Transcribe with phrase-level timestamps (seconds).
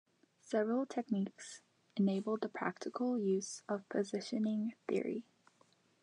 [0.41, 1.61] Several techniques
[1.95, 5.25] enabled the practical use of positioning theory.